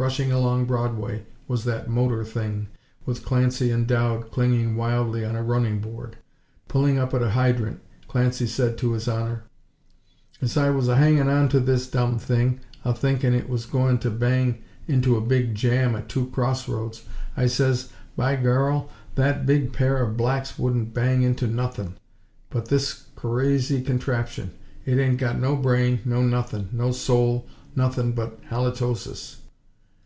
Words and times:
Rushing 0.00 0.30
along 0.30 0.66
Broadway 0.66 1.24
was 1.48 1.64
that 1.64 1.90
"motor 1.90 2.24
thing," 2.24 2.68
with 3.04 3.24
Clancy 3.24 3.72
and 3.72 3.84
Dowd 3.84 4.30
clinging 4.30 4.76
wildly 4.76 5.24
on 5.24 5.34
a 5.34 5.42
running 5.42 5.80
board. 5.80 6.14
Pulling 6.68 7.00
up 7.00 7.12
at 7.14 7.22
a 7.22 7.30
hydrant, 7.30 7.80
Clancy 8.06 8.46
said 8.46 8.78
to 8.78 8.92
His 8.92 9.08
Honor: 9.08 9.42
"As 10.40 10.56
I 10.56 10.70
was 10.70 10.86
a 10.86 10.94
hangin' 10.94 11.26
onto 11.28 11.58
this 11.58 11.90
dom 11.90 12.16
thing, 12.16 12.60
a 12.84 12.94
thinkin' 12.94 13.34
it 13.34 13.48
was 13.48 13.66
going 13.66 13.98
to 13.98 14.08
bang 14.12 14.62
into 14.86 15.16
a 15.16 15.20
big 15.20 15.56
jam 15.56 15.96
at 15.96 16.08
two 16.08 16.28
crossroads, 16.30 17.02
I 17.36 17.48
says, 17.48 17.88
By 18.14 18.36
Gorra! 18.36 18.84
that 19.16 19.46
big 19.46 19.72
pair 19.72 20.00
of 20.00 20.16
blacks 20.16 20.56
wouldn't 20.60 20.94
bang 20.94 21.22
into 21.22 21.48
nuthin'! 21.48 21.96
But 22.50 22.66
this 22.68 23.06
currazy 23.16 23.84
contraption! 23.84 24.52
It 24.84 25.00
ain't 25.00 25.18
got 25.18 25.40
no 25.40 25.56
brain 25.56 25.98
no 26.04 26.22
nuthin', 26.22 26.68
no 26.70 26.92
soul 26.92 27.48
nuthin' 27.74 28.12
but 28.12 28.40
halitosis!!" 28.44 29.38